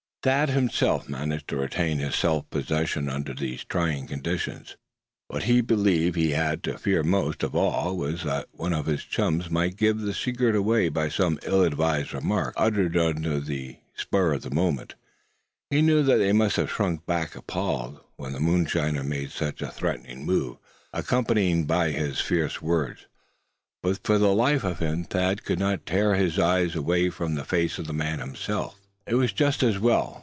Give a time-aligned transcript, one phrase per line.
[0.23, 4.77] THAD himself managed to retain his self possession under these trying conditions.
[5.29, 9.03] What he believed he had to fear most of all, was that one of his
[9.03, 14.33] chums might give the secret away by some ill advised remark, uttered under the spur
[14.33, 14.93] of the moment.
[15.71, 19.71] He knew that they must have shrunk back, appalled, when the moonshiner made such a
[19.71, 20.57] threatening move,
[20.93, 23.07] accompanying his fierce words.
[23.81, 27.43] But for the life of him Thad could not tear his eyes away from the
[27.43, 28.77] face of the man himself.
[29.07, 30.19] It was just as well.